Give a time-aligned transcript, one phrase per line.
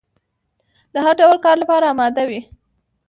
[0.93, 2.41] د هر ډول کار لپاره اماده وي.